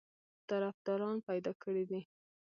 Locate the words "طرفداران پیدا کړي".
0.49-1.83